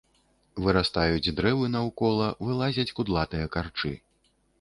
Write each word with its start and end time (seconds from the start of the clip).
Вырастаюць 0.67 1.33
дрэвы 1.39 1.65
наўкола, 1.75 2.29
вылазяць 2.47 2.95
кудлатыя 3.01 3.45
карчы. 3.57 3.93